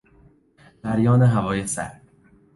جریان 0.83 1.21
هوای 1.21 1.67
سرد 1.67 2.01